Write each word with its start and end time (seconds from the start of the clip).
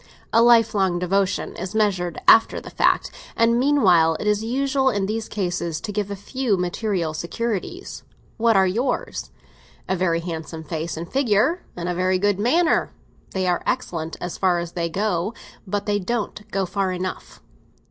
A 0.33 0.41
lifelong 0.41 0.97
devotion 0.97 1.55
is 1.57 1.75
measured 1.75 2.19
after 2.27 2.59
the 2.59 2.71
fact; 2.71 3.11
and 3.35 3.59
meanwhile 3.59 4.17
it 4.19 4.25
is 4.25 4.39
customary 4.41 4.97
in 4.97 5.05
these 5.05 5.29
cases 5.29 5.79
to 5.79 5.91
give 5.91 6.09
a 6.09 6.15
few 6.15 6.57
material 6.57 7.13
securities. 7.13 8.01
What 8.37 8.55
are 8.55 8.65
yours? 8.65 9.29
A 9.87 9.95
very 9.95 10.21
handsome 10.21 10.63
face 10.63 10.97
and 10.97 11.07
figure, 11.07 11.61
and 11.77 11.87
a 11.87 11.93
very 11.93 12.17
good 12.17 12.39
manner. 12.39 12.89
They 13.33 13.45
are 13.45 13.61
excellent 13.67 14.17
as 14.19 14.39
far 14.39 14.57
as 14.57 14.71
they 14.71 14.89
go, 14.89 15.35
but 15.67 15.85
they 15.85 15.99
don't 15.99 16.49
go 16.49 16.65
far 16.65 16.91
enough." 16.91 17.39